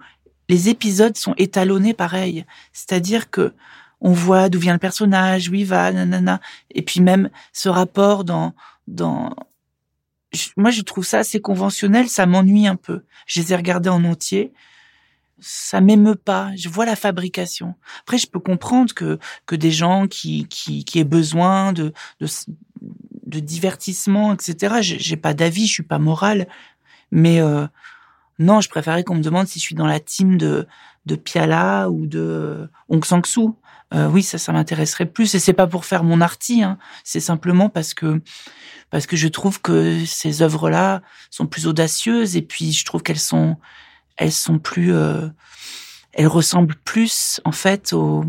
les 0.48 0.68
épisodes 0.68 1.16
sont 1.16 1.34
étalonnés 1.36 1.94
pareil. 1.94 2.44
C'est-à-dire 2.72 3.30
que 3.30 3.52
on 4.00 4.12
voit 4.12 4.48
d'où 4.48 4.58
vient 4.58 4.74
le 4.74 4.78
personnage, 4.78 5.48
où 5.48 5.54
il 5.54 5.66
va, 5.66 5.90
nanana. 5.90 6.40
Et 6.70 6.82
puis 6.82 7.00
même 7.00 7.30
ce 7.52 7.68
rapport 7.68 8.24
dans, 8.24 8.54
dans, 8.86 9.34
moi 10.56 10.70
je 10.70 10.82
trouve 10.82 11.04
ça 11.04 11.18
assez 11.18 11.40
conventionnel, 11.40 12.08
ça 12.08 12.26
m'ennuie 12.26 12.66
un 12.66 12.76
peu. 12.76 13.04
Je 13.26 13.40
les 13.40 13.52
ai 13.52 13.56
regardés 13.56 13.88
en 13.88 14.04
entier 14.04 14.52
ça 15.40 15.80
m'émeut 15.80 16.16
pas. 16.16 16.50
Je 16.56 16.68
vois 16.68 16.86
la 16.86 16.96
fabrication. 16.96 17.74
Après, 18.00 18.18
je 18.18 18.26
peux 18.26 18.40
comprendre 18.40 18.94
que 18.94 19.18
que 19.46 19.54
des 19.56 19.70
gens 19.70 20.06
qui 20.06 20.46
qui 20.48 20.84
qui 20.84 20.98
aient 20.98 21.04
besoin 21.04 21.72
de 21.72 21.92
de, 22.20 22.26
de 23.26 23.40
divertissement, 23.40 24.32
etc. 24.34 24.76
J'ai 24.80 25.16
pas 25.16 25.34
d'avis, 25.34 25.66
je 25.66 25.72
suis 25.72 25.82
pas 25.82 25.98
morale, 25.98 26.48
mais 27.10 27.40
euh, 27.40 27.66
non, 28.38 28.60
je 28.60 28.68
préférais 28.68 29.04
qu'on 29.04 29.16
me 29.16 29.22
demande 29.22 29.46
si 29.46 29.58
je 29.58 29.64
suis 29.64 29.74
dans 29.74 29.86
la 29.86 30.00
team 30.00 30.38
de 30.38 30.66
de 31.06 31.16
Piala 31.16 31.90
ou 31.90 32.06
de 32.06 32.18
euh, 32.18 32.66
Aung 32.88 33.04
San 33.04 33.24
Suu. 33.24 33.50
Euh, 33.94 34.08
oui, 34.08 34.22
ça, 34.22 34.38
ça 34.38 34.52
m'intéresserait 34.52 35.06
plus. 35.06 35.34
Et 35.34 35.38
c'est 35.38 35.52
pas 35.52 35.68
pour 35.68 35.84
faire 35.84 36.02
mon 36.02 36.20
arty, 36.20 36.62
hein. 36.62 36.78
c'est 37.04 37.20
simplement 37.20 37.68
parce 37.68 37.94
que 37.94 38.20
parce 38.90 39.06
que 39.06 39.16
je 39.16 39.28
trouve 39.28 39.60
que 39.60 40.04
ces 40.04 40.42
œuvres-là 40.42 41.02
sont 41.30 41.46
plus 41.46 41.66
audacieuses 41.66 42.36
et 42.36 42.42
puis 42.42 42.72
je 42.72 42.84
trouve 42.84 43.02
qu'elles 43.02 43.18
sont 43.18 43.56
elles 44.16 44.32
sont 44.32 44.58
plus, 44.58 44.92
euh, 44.94 45.28
elles 46.12 46.26
ressemblent 46.26 46.76
plus 46.84 47.40
en 47.44 47.52
fait 47.52 47.92
au, 47.92 48.24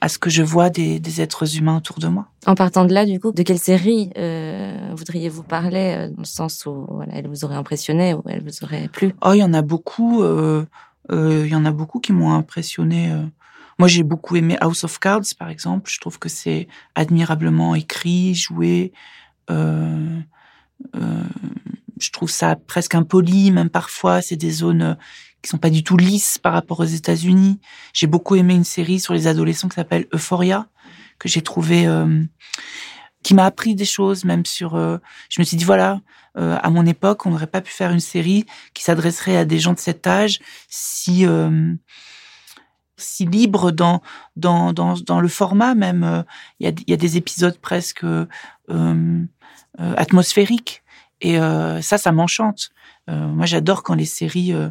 à 0.00 0.08
ce 0.08 0.18
que 0.18 0.30
je 0.30 0.42
vois 0.42 0.70
des, 0.70 1.00
des, 1.00 1.20
êtres 1.20 1.56
humains 1.56 1.78
autour 1.78 1.98
de 1.98 2.08
moi. 2.08 2.28
En 2.46 2.54
partant 2.54 2.84
de 2.84 2.92
là, 2.92 3.06
du 3.06 3.20
coup, 3.20 3.32
de 3.32 3.42
quelle 3.42 3.58
série 3.58 4.10
euh, 4.18 4.92
voudriez-vous 4.96 5.42
parler, 5.42 5.94
euh, 5.96 6.08
dans 6.10 6.22
le 6.22 6.24
sens 6.24 6.66
où 6.66 6.86
voilà, 6.88 7.14
elle 7.14 7.28
vous 7.28 7.44
aurait 7.44 7.56
impressionné 7.56 8.14
ou 8.14 8.22
elle 8.26 8.42
vous 8.42 8.64
aurait 8.64 8.88
plu? 8.88 9.14
Oh, 9.24 9.32
il 9.32 9.38
y 9.38 9.44
en 9.44 9.54
a 9.54 9.62
beaucoup. 9.62 10.22
Euh, 10.22 10.64
il 11.10 11.48
y 11.48 11.54
en 11.54 11.64
a 11.64 11.72
beaucoup 11.72 12.00
qui 12.00 12.12
m'ont 12.12 12.32
impressionné. 12.32 13.12
Moi, 13.78 13.88
j'ai 13.88 14.02
beaucoup 14.02 14.36
aimé 14.36 14.56
House 14.60 14.84
of 14.84 14.98
Cards, 14.98 15.34
par 15.38 15.50
exemple. 15.50 15.90
Je 15.90 16.00
trouve 16.00 16.18
que 16.18 16.28
c'est 16.28 16.66
admirablement 16.94 17.74
écrit, 17.74 18.34
joué. 18.34 18.92
Euh, 19.50 20.20
je 22.00 22.10
trouve 22.10 22.30
ça 22.30 22.56
presque 22.56 22.94
impoli, 22.94 23.50
même 23.50 23.70
parfois. 23.70 24.22
C'est 24.22 24.36
des 24.36 24.50
zones 24.50 24.82
euh, 24.82 24.94
qui 25.42 25.50
sont 25.50 25.58
pas 25.58 25.70
du 25.70 25.84
tout 25.84 25.96
lisses 25.96 26.38
par 26.38 26.52
rapport 26.52 26.80
aux 26.80 26.84
États-Unis. 26.84 27.60
J'ai 27.92 28.06
beaucoup 28.06 28.36
aimé 28.36 28.54
une 28.54 28.64
série 28.64 29.00
sur 29.00 29.14
les 29.14 29.26
adolescents 29.26 29.68
qui 29.68 29.76
s'appelle 29.76 30.06
Euphoria, 30.12 30.68
que 31.18 31.28
j'ai 31.28 31.42
trouvé, 31.42 31.86
euh, 31.86 32.22
qui 33.22 33.34
m'a 33.34 33.44
appris 33.44 33.74
des 33.74 33.84
choses, 33.84 34.24
même 34.24 34.46
sur. 34.46 34.74
Euh, 34.74 34.98
je 35.28 35.40
me 35.40 35.44
suis 35.44 35.56
dit 35.56 35.64
voilà, 35.64 36.00
à 36.36 36.68
mon 36.68 36.84
époque, 36.84 37.26
on 37.26 37.30
n'aurait 37.30 37.46
pas 37.46 37.60
pu 37.60 37.70
faire 37.70 37.92
une 37.92 38.00
série 38.00 38.44
qui 38.74 38.82
s'adresserait 38.82 39.36
à 39.36 39.44
des 39.44 39.60
gens 39.60 39.72
de 39.72 39.78
cet 39.78 40.04
âge 40.08 40.40
si 40.68 41.24
si 42.96 43.24
libre 43.24 43.70
dans 43.70 44.02
dans 44.34 44.72
dans, 44.72 44.94
dans 44.94 45.20
le 45.20 45.28
format 45.28 45.76
même. 45.76 46.24
Il 46.58 46.66
y 46.66 46.68
a 46.68 46.72
il 46.72 46.90
y 46.90 46.92
a 46.92 46.96
des 46.96 47.16
épisodes 47.16 47.56
presque 47.60 48.04
atmosphériques 49.78 50.83
et 51.24 51.38
euh, 51.38 51.80
ça, 51.80 51.96
ça 51.96 52.12
m'enchante. 52.12 52.68
Euh, 53.08 53.26
moi, 53.28 53.46
j'adore 53.46 53.82
quand 53.82 53.94
les 53.94 54.04
séries, 54.04 54.52
euh, 54.52 54.68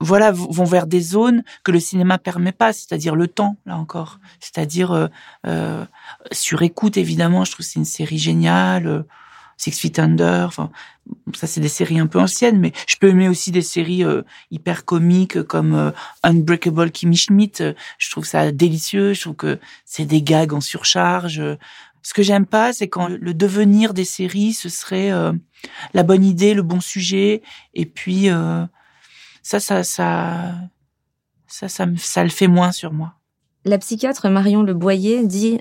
voilà, 0.00 0.32
vont 0.32 0.64
vers 0.64 0.86
des 0.86 1.00
zones 1.00 1.42
que 1.64 1.72
le 1.72 1.80
cinéma 1.80 2.18
permet 2.18 2.52
pas, 2.52 2.74
c'est-à-dire 2.74 3.16
le 3.16 3.26
temps, 3.26 3.56
là 3.64 3.78
encore. 3.78 4.20
C'est-à-dire 4.38 5.08
sur 6.30 6.62
écoute, 6.62 6.98
évidemment. 6.98 7.44
Je 7.44 7.52
trouve 7.52 7.64
que 7.64 7.72
c'est 7.72 7.78
une 7.78 7.86
série 7.86 8.18
géniale. 8.18 9.06
Six 9.56 9.78
Feet 9.78 10.00
Under, 10.00 10.48
enfin 10.48 10.70
ça 11.32 11.46
c'est 11.46 11.60
des 11.60 11.68
séries 11.68 12.00
un 12.00 12.08
peu 12.08 12.18
anciennes, 12.18 12.58
mais 12.58 12.72
je 12.88 12.96
peux 12.96 13.08
aimer 13.08 13.28
aussi 13.28 13.52
des 13.52 13.62
séries 13.62 14.02
hyper 14.50 14.84
comiques 14.84 15.44
comme 15.44 15.92
Unbreakable 16.24 16.90
Kimmy 16.90 17.16
Schmidt. 17.16 17.74
Je 17.98 18.10
trouve 18.10 18.24
ça 18.24 18.50
délicieux. 18.50 19.12
Je 19.12 19.20
trouve 19.20 19.36
que 19.36 19.60
c'est 19.84 20.06
des 20.06 20.22
gags 20.22 20.52
en 20.52 20.60
surcharge. 20.60 21.40
Ce 22.04 22.12
que 22.12 22.22
j'aime 22.22 22.44
pas, 22.44 22.74
c'est 22.74 22.88
quand 22.88 23.08
le 23.08 23.32
devenir 23.32 23.94
des 23.94 24.04
séries, 24.04 24.52
ce 24.52 24.68
serait 24.68 25.10
euh, 25.10 25.32
la 25.94 26.02
bonne 26.02 26.22
idée, 26.22 26.52
le 26.52 26.62
bon 26.62 26.80
sujet, 26.80 27.42
et 27.72 27.86
puis 27.86 28.28
euh, 28.28 28.64
ça, 29.42 29.58
ça, 29.58 29.82
ça, 29.82 30.54
ça, 31.46 31.68
ça, 31.68 31.86
ça 31.96 32.22
le 32.22 32.28
fait 32.28 32.46
moins 32.46 32.72
sur 32.72 32.92
moi. 32.92 33.14
La 33.64 33.78
psychiatre 33.78 34.28
Marion 34.28 34.62
Le 34.62 34.74
Boyer 34.74 35.26
dit 35.26 35.60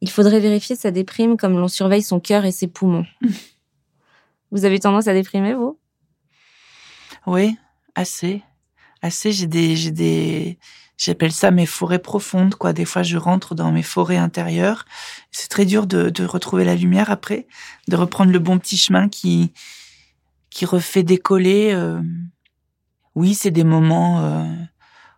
il 0.00 0.10
faudrait 0.10 0.40
vérifier 0.40 0.76
sa 0.76 0.90
déprime 0.90 1.36
comme 1.36 1.58
l'on 1.58 1.68
surveille 1.68 2.02
son 2.02 2.20
cœur 2.20 2.46
et 2.46 2.52
ses 2.52 2.68
poumons. 2.68 3.06
vous 4.50 4.64
avez 4.64 4.78
tendance 4.78 5.08
à 5.08 5.12
déprimer, 5.12 5.52
vous? 5.52 5.78
Oui, 7.26 7.54
assez, 7.94 8.42
assez. 9.02 9.30
J'ai 9.30 9.46
des, 9.46 9.76
j'ai 9.76 9.90
des, 9.90 10.58
J'appelle 10.96 11.32
ça 11.32 11.50
mes 11.50 11.66
forêts 11.66 11.98
profondes, 11.98 12.54
quoi. 12.54 12.72
Des 12.72 12.86
fois, 12.86 13.02
je 13.02 13.18
rentre 13.18 13.54
dans 13.54 13.70
mes 13.70 13.82
forêts 13.82 14.16
intérieures. 14.16 14.86
C'est 15.30 15.48
très 15.48 15.66
dur 15.66 15.86
de, 15.86 16.08
de, 16.08 16.24
retrouver 16.24 16.64
la 16.64 16.74
lumière 16.74 17.10
après, 17.10 17.46
de 17.88 17.96
reprendre 17.96 18.32
le 18.32 18.38
bon 18.38 18.58
petit 18.58 18.78
chemin 18.78 19.08
qui 19.08 19.52
qui 20.48 20.64
refait 20.64 21.02
décoller. 21.02 21.72
Euh. 21.74 22.00
Oui, 23.14 23.34
c'est 23.34 23.50
des 23.50 23.64
moments 23.64 24.20
euh... 24.24 24.54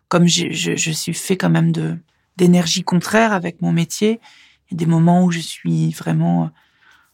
comme 0.09 0.27
je, 0.27 0.51
je, 0.51 0.75
je, 0.75 0.91
suis 0.91 1.13
fait 1.13 1.37
quand 1.37 1.49
même 1.49 1.71
de 1.71 1.97
d'énergie 2.35 2.83
contraire 2.83 3.31
avec 3.31 3.61
mon 3.61 3.71
métier. 3.71 4.19
Il 4.71 4.77
des 4.77 4.85
moments 4.85 5.23
où 5.23 5.31
je 5.31 5.39
suis 5.39 5.91
vraiment 5.91 6.51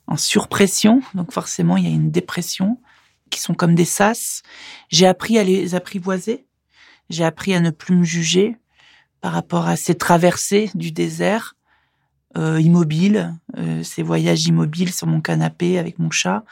en 0.07 0.17
surpression, 0.17 1.01
donc 1.13 1.31
forcément 1.31 1.77
il 1.77 1.83
y 1.83 1.87
a 1.87 1.95
une 1.95 2.11
dépression 2.11 2.79
qui 3.29 3.39
sont 3.39 3.53
comme 3.53 3.75
des 3.75 3.85
sas. 3.85 4.43
J'ai 4.89 5.07
appris 5.07 5.37
à 5.37 5.43
les 5.43 5.75
apprivoiser 5.75 6.45
j'ai 7.09 7.23
appris 7.23 7.53
à 7.53 7.59
ne 7.59 7.69
plus 7.69 7.95
me 7.95 8.03
juger 8.03 8.57
par 9.21 9.33
rapport 9.33 9.67
à 9.67 9.75
ces 9.75 9.95
traversées 9.95 10.69
du 10.75 10.91
désert 10.91 11.55
euh, 12.37 12.61
euh, 13.57 13.83
ces 13.83 14.03
voyages 14.03 14.45
immobiles 14.45 14.93
sur 14.93 15.07
mon 15.07 15.21
canapé 15.21 15.79
avec 15.79 15.99
mon 15.99 16.11
chat, 16.11 16.43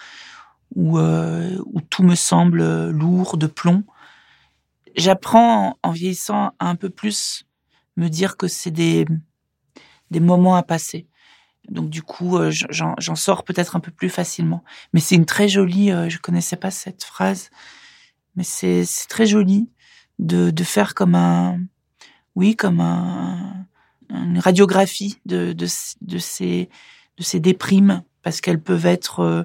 où, 0.76 0.98
euh, 0.98 1.58
où 1.66 1.82
tout 1.82 2.04
me 2.04 2.16
semble 2.16 2.90
lourd 2.90 3.38
de 3.38 3.48
plomb. 3.48 3.84
J'apprends 4.96 5.78
en 5.84 5.92
vieillissant 5.92 6.54
à 6.60 6.70
un 6.70 6.76
peu 6.76 6.90
plus 6.90 7.46
me 7.98 8.08
dire 8.08 8.38
que 8.38 8.48
c'est 8.48 8.72
des, 8.72 9.06
des 10.12 10.20
moments 10.20 10.56
à 10.56 10.64
passer. 10.64 11.08
Donc 11.70 11.90
du 11.90 12.02
coup, 12.02 12.38
euh, 12.38 12.52
j'en 12.52 13.16
sors 13.16 13.44
peut-être 13.44 13.76
un 13.76 13.80
peu 13.80 13.92
plus 13.92 14.10
facilement. 14.10 14.64
Mais 14.94 15.00
c'est 15.00 15.16
une 15.16 15.26
très 15.26 15.48
jolie, 15.48 15.92
euh, 15.92 16.10
je 16.10 16.18
connaissais 16.18 16.58
pas 16.58 16.72
cette 16.72 17.04
phrase, 17.04 17.50
mais 18.36 18.44
c'est 18.44 18.86
très 19.08 19.26
joli 19.26 19.70
de, 20.20 20.64
faire 20.64 20.94
comme 20.96 21.16
un, 21.16 21.60
oui, 22.36 22.56
comme 22.56 22.80
un, 22.80 23.66
une 24.10 24.40
radiographie 24.40 25.20
de, 25.26 25.54
de, 25.54 25.68
de, 26.02 26.18
ces, 26.18 26.70
de 27.18 27.24
ces 27.24 27.40
déprimes, 27.40 28.04
parce 28.22 28.42
qu'elles 28.42 28.62
peuvent 28.62 28.86
être 28.86 29.20
euh, 29.20 29.44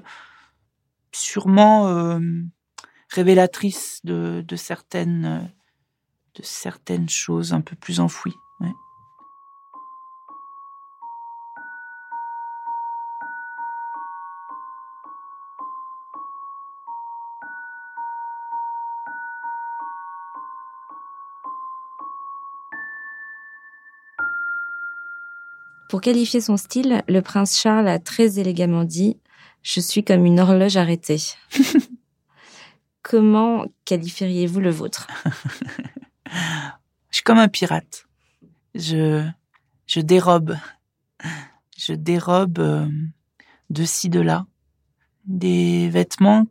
sûrement 1.11 1.87
euh, 1.87 2.19
révélatrices 3.09 4.01
de, 4.03 4.43
de, 4.47 4.55
certaines, 4.55 5.51
de 6.35 6.43
certaines 6.43 7.09
choses 7.09 7.53
un 7.53 7.61
peu 7.61 7.75
plus 7.75 7.99
enfouies. 7.99 8.35
Pour 25.89 26.01
qualifier 26.01 26.39
son 26.39 26.55
style, 26.55 27.01
le 27.07 27.21
prince 27.23 27.59
Charles 27.59 27.87
a 27.87 27.97
très 27.97 28.37
élégamment 28.37 28.83
dit 28.83 29.17
Je 29.63 29.79
suis 29.79 30.03
comme 30.03 30.23
une 30.23 30.39
horloge 30.39 30.77
arrêtée. 30.77 31.17
Comment 33.01 33.65
qualifieriez-vous 33.85 34.59
le 34.59 34.69
vôtre? 34.69 35.07
Je 36.27 37.15
suis 37.15 37.23
comme 37.23 37.39
un 37.39 37.47
pirate. 37.47 38.05
Je, 38.75 39.27
je 39.87 39.99
dérobe. 39.99 40.55
Je 41.75 41.93
dérobe 41.93 42.59
euh, 42.59 42.87
de 43.71 43.83
ci, 43.83 44.09
de 44.09 44.19
là. 44.19 44.45
Des 45.25 45.89
vêtements 45.89 46.45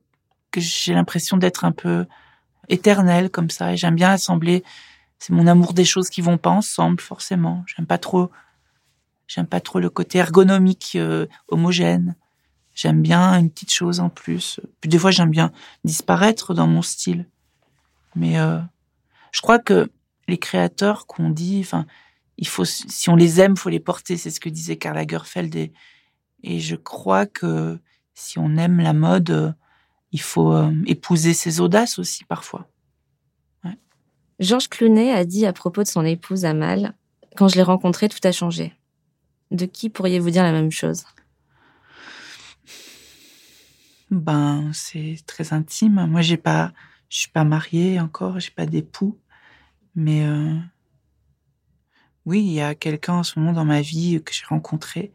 que 0.51 0.61
j'ai 0.61 0.95
l'impression 0.95 1.37
d'être 1.37 1.65
un 1.65 1.71
peu 1.71 2.07
éternels 2.69 3.31
comme 3.31 3.51
ça. 3.51 3.73
Et 3.73 3.77
j'aime 3.77 3.95
bien 3.95 4.11
assembler. 4.11 4.65
C'est 5.21 5.33
mon 5.33 5.47
amour 5.47 5.75
des 5.75 5.85
choses 5.85 6.11
qui 6.11 6.23
vont 6.23 6.39
pas 6.39 6.51
ensemble, 6.51 7.01
forcément. 7.01 7.63
J'aime 7.69 7.87
pas 7.87 7.99
trop 7.99 8.33
J'aime 9.29 9.47
pas 9.47 9.61
trop 9.61 9.79
le 9.79 9.91
côté 9.91 10.19
ergonomique, 10.19 10.93
euh, 10.97 11.27
homogène. 11.49 12.17
J'aime 12.75 13.03
bien 13.03 13.39
une 13.39 13.51
petite 13.51 13.73
chose 13.73 14.01
en 14.01 14.09
plus. 14.09 14.61
Puis 14.81 14.89
des 14.89 14.99
fois, 14.99 15.11
j'aime 15.11 15.31
bien 15.31 15.53
disparaître 15.85 16.55
dans 16.55 16.67
mon 16.67 16.83
style. 16.83 17.29
Mais 18.17 18.41
euh, 18.41 18.59
je 19.31 19.41
crois 19.41 19.59
que 19.59 19.91
les 20.27 20.39
créateurs 20.39 21.07
qu'on 21.07 21.31
dit, 21.31 21.61
enfin, 21.61 21.87
il 22.39 22.49
faut, 22.49 22.65
si 22.65 23.11
on 23.11 23.17
les 23.17 23.41
aime, 23.41 23.57
faut 23.57 23.69
les 23.69 23.81
porter. 23.81 24.17
C'est 24.17 24.31
ce 24.31 24.41
que 24.41 24.49
disait 24.49 24.77
Karl 24.77 24.97
Lagerfeld. 24.97 25.55
Et, 25.55 25.73
et 26.43 26.59
je 26.59 26.77
crois 26.77 27.27
que 27.27 27.79
si 28.15 28.39
on 28.39 28.57
aime 28.57 28.81
la 28.81 28.93
mode, 28.93 29.31
euh, 29.31 29.53
il 30.13 30.21
faut 30.21 30.53
euh, 30.53 30.73
épouser 30.87 31.35
ses 31.35 31.61
audaces 31.61 31.99
aussi 31.99 32.25
parfois. 32.25 32.69
Georges 34.41 34.69
Clooney 34.69 35.11
a 35.11 35.25
dit 35.25 35.47
à 35.47 35.53
propos 35.53 35.83
de 35.83 35.89
son 35.89 36.05
épouse 36.05 36.45
Amal, 36.45 36.95
quand 37.37 37.49
je 37.49 37.57
l'ai 37.57 37.63
rencontrée, 37.63 38.09
tout 38.09 38.21
a 38.23 38.31
changé. 38.31 38.78
De 39.51 39.67
qui 39.67 39.89
pourriez-vous 39.89 40.31
dire 40.31 40.43
la 40.43 40.53
même 40.53 40.71
chose? 40.71 41.05
Ben, 44.11 44.71
c'est 44.73 45.17
très 45.27 45.53
intime. 45.53 46.07
Moi, 46.07 46.23
j'ai 46.23 46.37
pas, 46.37 46.73
je 47.09 47.19
suis 47.19 47.31
pas 47.31 47.45
mariée 47.45 48.01
encore, 48.01 48.41
j'ai 48.41 48.51
pas 48.51 48.67
d'époux, 48.67 49.19
mais 49.95 50.27
euh, 50.27 50.55
oui, 52.25 52.41
il 52.41 52.53
y 52.53 52.61
a 52.61 52.75
quelqu'un 52.75 53.15
en 53.15 53.23
ce 53.23 53.39
moment 53.39 53.53
dans 53.53 53.65
ma 53.65 53.83
vie 53.83 54.23
que 54.23 54.33
j'ai 54.33 54.47
rencontré 54.47 55.13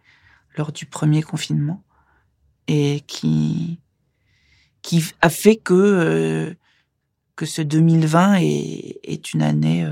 lors 0.58 0.72
du 0.72 0.86
premier 0.86 1.24
confinement 1.24 1.84
et 2.68 3.02
qui 3.08 3.80
qui 4.84 5.04
a 5.22 5.30
fait 5.30 5.56
que 5.56 5.74
euh, 5.74 6.54
que 7.36 7.46
ce 7.46 7.62
2020 7.62 8.36
est, 8.42 9.00
est 9.04 9.34
une 9.34 9.42
année 9.42 9.86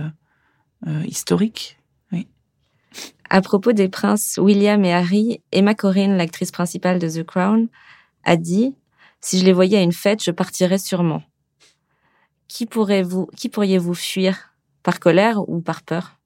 euh, 0.88 1.06
historique. 1.06 1.81
À 3.34 3.42
propos 3.42 3.72
des 3.72 3.88
princes 3.88 4.38
William 4.38 4.84
et 4.84 4.92
Harry, 4.92 5.42
Emma 5.54 5.74
Corrin, 5.74 6.18
l'actrice 6.18 6.52
principale 6.52 7.00
de 7.00 7.08
The 7.08 7.24
Crown, 7.24 7.70
a 8.26 8.36
dit 8.36 8.76
Si 9.22 9.40
je 9.40 9.46
les 9.46 9.54
voyais 9.54 9.78
à 9.78 9.82
une 9.82 9.94
fête, 9.94 10.22
je 10.22 10.32
partirais 10.32 10.78
sûrement. 10.78 11.24
Qui, 12.50 12.66
pourriez-vous 12.66 13.94
fuir? 13.94 14.54
Par 14.84 15.00
colère 15.00 15.48
ou 15.48 15.62
par 15.62 15.82
peur? 15.82 16.20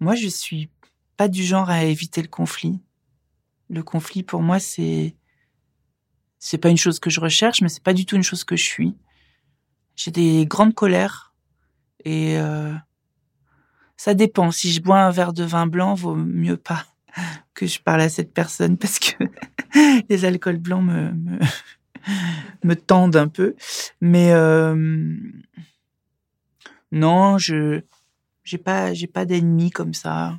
Moi, 0.00 0.14
je 0.14 0.26
suis 0.26 0.70
pas 1.18 1.28
du 1.28 1.44
genre 1.44 1.68
à 1.68 1.84
éviter 1.84 2.22
le 2.22 2.28
conflit. 2.28 2.80
Le 3.68 3.82
conflit, 3.82 4.22
pour 4.22 4.40
moi, 4.40 4.58
c'est 4.58 5.14
c'est 6.38 6.56
pas 6.56 6.70
une 6.70 6.78
chose 6.78 6.98
que 6.98 7.10
je 7.10 7.20
recherche, 7.20 7.60
mais 7.60 7.68
c'est 7.68 7.82
pas 7.82 7.92
du 7.92 8.06
tout 8.06 8.16
une 8.16 8.22
chose 8.22 8.44
que 8.44 8.56
je 8.56 8.64
suis. 8.64 8.96
J'ai 9.96 10.10
des 10.10 10.46
grandes 10.46 10.72
colères 10.72 11.34
et 12.06 12.38
euh, 12.38 12.72
ça 14.02 14.14
dépend. 14.14 14.50
Si 14.50 14.72
je 14.72 14.82
bois 14.82 14.98
un 14.98 15.10
verre 15.10 15.32
de 15.32 15.44
vin 15.44 15.68
blanc, 15.68 15.94
vaut 15.94 16.16
mieux 16.16 16.56
pas 16.56 16.86
que 17.54 17.66
je 17.66 17.78
parle 17.78 18.00
à 18.00 18.08
cette 18.08 18.34
personne 18.34 18.76
parce 18.76 18.98
que 18.98 19.14
les 20.08 20.24
alcools 20.24 20.58
blancs 20.58 20.82
me, 20.82 21.12
me, 21.12 21.38
me 22.64 22.74
tendent 22.74 23.14
un 23.14 23.28
peu. 23.28 23.54
Mais 24.00 24.32
euh, 24.32 24.74
non, 26.90 27.38
je 27.38 27.82
j'ai 28.42 28.58
pas 28.58 28.92
j'ai 28.92 29.06
pas 29.06 29.24
d'ennemis 29.24 29.70
comme 29.70 29.94
ça. 29.94 30.36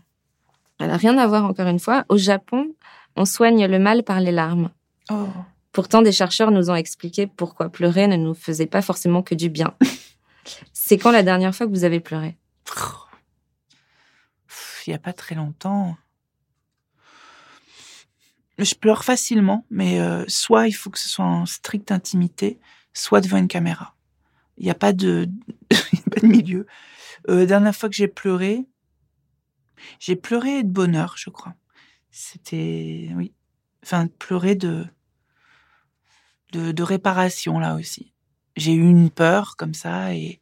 N'a 0.81 0.97
rien 0.97 1.17
à 1.17 1.25
voir 1.25 1.45
encore 1.45 1.67
une 1.67 1.79
fois. 1.79 2.03
Au 2.09 2.17
Japon, 2.17 2.67
on 3.15 3.23
soigne 3.23 3.65
le 3.65 3.79
mal 3.79 4.03
par 4.03 4.19
les 4.19 4.33
larmes. 4.33 4.71
Oh. 5.09 5.29
Pourtant, 5.71 6.01
des 6.01 6.11
chercheurs 6.11 6.51
nous 6.51 6.69
ont 6.69 6.75
expliqué 6.75 7.27
pourquoi 7.27 7.69
pleurer 7.69 8.07
ne 8.07 8.17
nous 8.17 8.33
faisait 8.33 8.67
pas 8.67 8.81
forcément 8.81 9.21
que 9.21 9.35
du 9.35 9.47
bien. 9.47 9.73
C'est 10.73 10.97
quand 10.97 11.11
la 11.11 11.23
dernière 11.23 11.55
fois 11.55 11.65
que 11.65 11.71
vous 11.71 11.85
avez 11.85 12.01
pleuré? 12.01 12.35
Il 14.87 14.91
n'y 14.91 14.95
a 14.95 14.99
pas 14.99 15.13
très 15.13 15.35
longtemps. 15.35 15.97
Je 18.57 18.75
pleure 18.75 19.03
facilement, 19.03 19.65
mais 19.69 19.99
euh, 19.99 20.25
soit 20.27 20.67
il 20.67 20.73
faut 20.73 20.89
que 20.89 20.99
ce 20.99 21.09
soit 21.09 21.25
en 21.25 21.45
stricte 21.45 21.91
intimité, 21.91 22.59
soit 22.93 23.21
devant 23.21 23.37
une 23.37 23.47
caméra. 23.47 23.95
Il 24.57 24.65
n'y 24.65 24.71
a 24.71 24.75
pas 24.75 24.93
de, 24.93 25.27
pas 25.69 26.21
de 26.21 26.27
milieu. 26.27 26.67
Euh, 27.29 27.39
la 27.39 27.45
dernière 27.45 27.75
fois 27.75 27.89
que 27.89 27.95
j'ai 27.95 28.07
pleuré, 28.07 28.67
j'ai 29.99 30.15
pleuré 30.15 30.63
de 30.63 30.69
bonheur, 30.69 31.15
je 31.17 31.29
crois. 31.29 31.55
C'était, 32.11 33.09
oui, 33.15 33.33
enfin 33.83 34.07
pleurer 34.07 34.55
de 34.55 34.85
de, 36.53 36.83
réparation 36.83 37.59
là 37.59 37.75
aussi. 37.75 38.13
J'ai 38.55 38.73
eu 38.73 38.87
une 38.87 39.09
peur 39.09 39.55
comme 39.57 39.73
ça 39.73 40.13
et, 40.13 40.39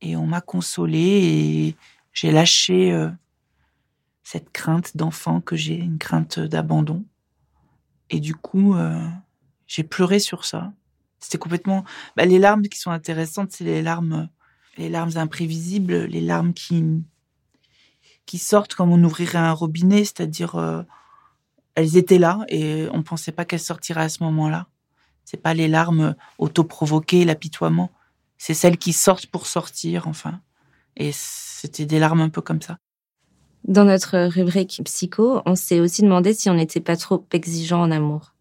et 0.00 0.16
on 0.16 0.26
m'a 0.26 0.40
consolé 0.40 0.98
et 0.98 1.76
j'ai 2.12 2.30
lâché 2.30 2.92
euh, 2.92 3.08
cette 4.30 4.52
crainte 4.52 4.94
d'enfant 4.94 5.40
que 5.40 5.56
j'ai, 5.56 5.76
une 5.76 5.96
crainte 5.96 6.38
d'abandon. 6.38 7.02
Et 8.10 8.20
du 8.20 8.34
coup, 8.34 8.74
euh, 8.74 9.08
j'ai 9.66 9.84
pleuré 9.84 10.18
sur 10.18 10.44
ça. 10.44 10.74
C'était 11.18 11.38
complètement. 11.38 11.82
Bah, 12.14 12.26
les 12.26 12.38
larmes 12.38 12.64
qui 12.64 12.78
sont 12.78 12.90
intéressantes, 12.90 13.52
c'est 13.52 13.64
les 13.64 13.80
larmes, 13.80 14.28
les 14.76 14.90
larmes 14.90 15.16
imprévisibles, 15.16 16.04
les 16.04 16.20
larmes 16.20 16.52
qui 16.52 16.84
qui 18.26 18.36
sortent 18.36 18.74
comme 18.74 18.92
on 18.92 19.02
ouvrirait 19.02 19.38
un 19.38 19.52
robinet, 19.52 20.04
c'est-à-dire 20.04 20.56
euh, 20.56 20.82
elles 21.74 21.96
étaient 21.96 22.18
là 22.18 22.44
et 22.48 22.86
on 22.92 23.02
pensait 23.02 23.32
pas 23.32 23.46
qu'elles 23.46 23.60
sortiraient 23.60 24.02
à 24.02 24.08
ce 24.10 24.22
moment-là. 24.24 24.66
C'est 25.24 25.40
pas 25.40 25.54
les 25.54 25.68
larmes 25.68 26.14
autoprovoquées, 26.36 27.24
l'apitoiement. 27.24 27.90
C'est 28.36 28.52
celles 28.52 28.76
qui 28.76 28.92
sortent 28.92 29.28
pour 29.28 29.46
sortir, 29.46 30.06
enfin. 30.06 30.42
Et 30.96 31.12
c'était 31.14 31.86
des 31.86 31.98
larmes 31.98 32.20
un 32.20 32.28
peu 32.28 32.42
comme 32.42 32.60
ça. 32.60 32.78
Dans 33.64 33.84
notre 33.84 34.28
rubrique 34.28 34.80
psycho, 34.84 35.42
on 35.44 35.54
s'est 35.54 35.80
aussi 35.80 36.02
demandé 36.02 36.32
si 36.32 36.48
on 36.48 36.54
n'était 36.54 36.80
pas 36.80 36.96
trop 36.96 37.26
exigeant 37.32 37.82
en 37.82 37.90
amour. 37.90 38.34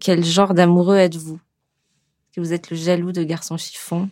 Quel 0.00 0.24
genre 0.24 0.54
d'amoureux 0.54 0.96
êtes-vous? 0.96 1.36
Est-ce 1.36 2.36
que 2.36 2.40
vous 2.40 2.52
êtes 2.52 2.70
le 2.70 2.76
jaloux 2.76 3.12
de 3.12 3.22
garçon 3.22 3.56
chiffon 3.56 4.10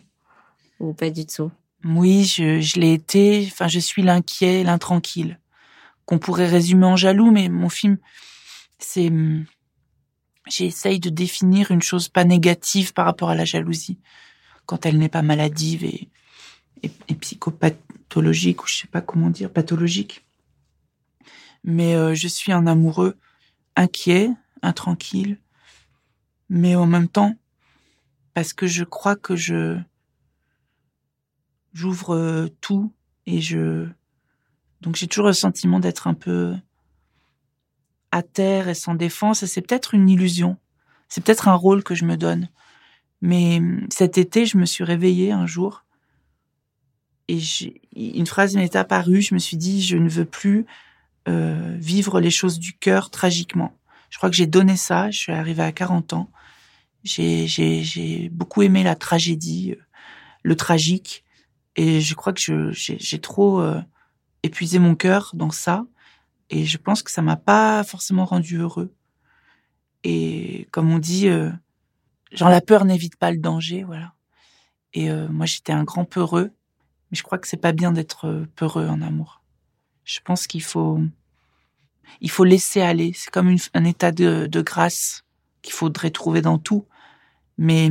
ou 0.79 0.93
pas 0.93 1.09
du 1.09 1.25
tout? 1.25 1.51
Oui, 1.83 2.23
je, 2.23 2.79
l'ai 2.79 2.93
été. 2.93 3.47
Enfin, 3.51 3.67
je 3.67 3.79
suis 3.79 4.01
l'inquiet, 4.01 4.63
l'intranquille, 4.63 5.37
qu'on 6.05 6.19
pourrait 6.19 6.47
résumer 6.47 6.85
en 6.85 6.95
jaloux, 6.95 7.31
mais 7.31 7.49
mon 7.49 7.69
film, 7.69 7.97
c'est 8.79 9.11
j'essaye 10.49 10.99
de 10.99 11.09
définir 11.09 11.71
une 11.71 11.81
chose 11.81 12.09
pas 12.09 12.25
négative 12.25 12.93
par 12.93 13.05
rapport 13.05 13.29
à 13.29 13.35
la 13.35 13.45
jalousie, 13.45 13.97
quand 14.65 14.85
elle 14.85 14.97
n'est 14.97 15.09
pas 15.09 15.21
maladive 15.21 15.85
et, 15.85 16.09
et, 16.83 17.15
psychopathologique, 17.15 18.63
ou 18.63 18.67
je 18.67 18.75
sais 18.75 18.87
pas 18.87 19.01
comment 19.01 19.29
dire, 19.29 19.49
pathologique. 19.49 20.25
Mais 21.63 21.95
euh, 21.95 22.13
je 22.13 22.27
suis 22.27 22.51
un 22.51 22.67
amoureux 22.67 23.17
inquiet, 23.75 24.29
intranquille, 24.61 25.37
mais 26.49 26.75
en 26.75 26.85
même 26.85 27.07
temps, 27.07 27.35
parce 28.33 28.53
que 28.53 28.67
je 28.67 28.83
crois 28.83 29.15
que 29.15 29.35
je 29.35 29.77
j'ouvre 31.73 32.15
euh, 32.15 32.47
tout 32.61 32.93
et 33.25 33.41
je 33.41 33.87
donc 34.81 34.95
j'ai 34.95 35.07
toujours 35.07 35.27
le 35.27 35.33
sentiment 35.33 35.79
d'être 35.79 36.07
un 36.07 36.13
peu 36.13 36.55
à 38.11 38.21
terre 38.21 38.67
et 38.67 38.75
sans 38.75 38.95
défense, 38.95 39.43
et 39.43 39.47
c'est 39.47 39.61
peut-être 39.61 39.93
une 39.93 40.09
illusion. 40.09 40.57
C'est 41.07 41.23
peut-être 41.23 41.47
un 41.47 41.55
rôle 41.55 41.83
que 41.83 41.95
je 41.95 42.05
me 42.05 42.17
donne. 42.17 42.49
Mais 43.21 43.61
cet 43.89 44.17
été, 44.17 44.45
je 44.45 44.57
me 44.57 44.65
suis 44.65 44.83
réveillée 44.83 45.31
un 45.31 45.45
jour 45.45 45.85
et 47.27 47.39
une 47.95 48.27
phrase 48.27 48.55
m'est 48.55 48.75
apparue. 48.75 49.21
Je 49.21 49.33
me 49.33 49.39
suis 49.39 49.57
dit, 49.57 49.81
je 49.81 49.97
ne 49.97 50.09
veux 50.09 50.25
plus 50.25 50.65
euh, 51.27 51.75
vivre 51.79 52.19
les 52.19 52.31
choses 52.31 52.59
du 52.59 52.73
cœur 52.73 53.09
tragiquement. 53.09 53.77
Je 54.09 54.17
crois 54.17 54.29
que 54.29 54.35
j'ai 54.35 54.47
donné 54.47 54.77
ça. 54.77 55.11
Je 55.11 55.17
suis 55.17 55.31
arrivée 55.31 55.63
à 55.63 55.71
40 55.71 56.13
ans. 56.13 56.29
J'ai 57.03 58.29
beaucoup 58.31 58.61
aimé 58.61 58.83
la 58.83 58.95
tragédie, 58.95 59.75
euh, 59.77 59.83
le 60.43 60.55
tragique, 60.55 61.23
et 61.75 62.01
je 62.01 62.15
crois 62.15 62.33
que 62.33 62.71
j'ai 62.71 63.19
trop 63.19 63.59
euh, 63.59 63.81
épuisé 64.43 64.79
mon 64.79 64.95
cœur 64.95 65.31
dans 65.33 65.51
ça. 65.51 65.85
Et 66.49 66.65
je 66.65 66.77
pense 66.77 67.01
que 67.01 67.11
ça 67.11 67.21
m'a 67.21 67.37
pas 67.37 67.83
forcément 67.83 68.25
rendu 68.25 68.57
heureux. 68.57 68.93
Et 70.03 70.67
comme 70.71 70.91
on 70.91 70.99
dit, 70.99 71.29
euh, 71.29 71.49
genre 72.31 72.49
la 72.49 72.61
peur 72.61 72.85
n'évite 72.85 73.15
pas 73.15 73.31
le 73.31 73.37
danger, 73.37 73.83
voilà. 73.83 74.13
Et 74.93 75.09
euh, 75.09 75.27
moi 75.29 75.45
j'étais 75.45 75.71
un 75.71 75.83
grand 75.83 76.05
peureux, 76.05 76.51
mais 77.09 77.17
je 77.17 77.23
crois 77.23 77.39
que 77.39 77.47
c'est 77.47 77.57
pas 77.57 77.71
bien 77.71 77.91
d'être 77.91 78.45
peureux 78.55 78.87
en 78.87 79.01
amour. 79.01 79.42
Je 80.03 80.19
pense 80.23 80.47
qu'il 80.47 80.63
faut, 80.63 80.99
il 82.21 82.29
faut 82.29 82.43
laisser 82.43 82.81
aller. 82.81 83.13
C'est 83.15 83.31
comme 83.31 83.55
un 83.73 83.85
état 83.85 84.11
de, 84.11 84.47
de 84.47 84.61
grâce 84.61 85.23
qu'il 85.61 85.73
faudrait 85.73 86.11
trouver 86.11 86.41
dans 86.41 86.57
tout. 86.57 86.85
Mais 87.57 87.89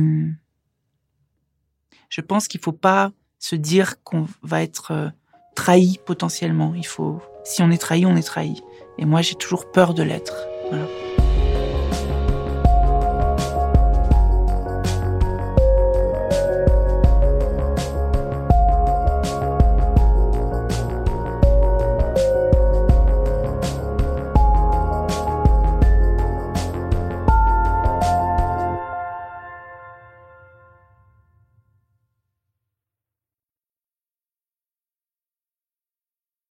je 2.09 2.21
pense 2.21 2.47
qu'il 2.47 2.61
faut 2.61 2.71
pas 2.71 3.11
se 3.39 3.55
dire 3.55 4.01
qu'on 4.03 4.27
va 4.41 4.61
être 4.61 5.11
trahi 5.55 5.99
potentiellement. 6.05 6.73
Il 6.75 6.85
faut, 6.85 7.21
si 7.43 7.61
on 7.61 7.71
est 7.71 7.77
trahi, 7.77 8.05
on 8.05 8.15
est 8.15 8.23
trahi. 8.23 8.61
Et 8.97 9.05
moi, 9.05 9.21
j'ai 9.21 9.35
toujours 9.35 9.71
peur 9.71 9.93
de 9.93 10.03
l'être. 10.03 10.47
Voilà. 10.69 10.87